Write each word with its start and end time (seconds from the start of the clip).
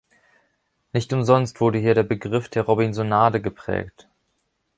Nicht 0.93 1.13
umsonst 1.13 1.61
wurde 1.61 1.77
hier 1.77 1.93
der 1.93 2.01
Begriff 2.01 2.49
der 2.49 2.63
„Robinsonade“ 2.63 3.39
geprägt. 3.39 4.07